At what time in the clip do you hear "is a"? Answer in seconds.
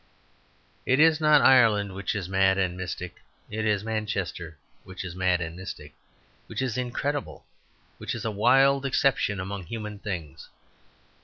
8.15-8.31